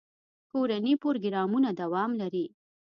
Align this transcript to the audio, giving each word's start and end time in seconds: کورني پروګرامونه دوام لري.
کورني 0.51 0.93
پروګرامونه 1.03 1.69
دوام 1.81 2.11
لري. 2.21 2.45